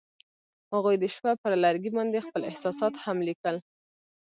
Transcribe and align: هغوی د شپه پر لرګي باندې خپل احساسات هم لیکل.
هغوی 0.73 0.95
د 0.99 1.05
شپه 1.13 1.31
پر 1.41 1.51
لرګي 1.63 1.91
باندې 1.97 2.25
خپل 2.27 2.41
احساسات 2.49 2.93
هم 3.03 3.17
لیکل. 3.27 3.55